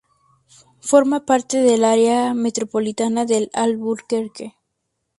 Forma 0.79 1.27
parte 1.27 1.59
del 1.61 1.83
área 1.85 2.33
metropolitana 2.33 3.25
de 3.25 3.51
Albuquerque. 3.53 4.55